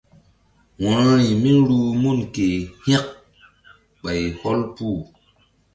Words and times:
Wo̧rori 0.81 1.29
míruh 1.43 1.87
mun 2.01 2.19
ke 2.33 2.47
hȩk 2.85 3.07
ɓay 4.01 4.21
hɔl 4.41 4.59
puh. 4.75 4.99